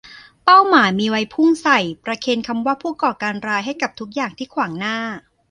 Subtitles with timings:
[0.43, 4.97] เป้าหมายมีไว้พุ่งใส่ ประเคนคำว่าผู้ก่อการร้ายให้กับทุกอย่างที่ขวางหน้า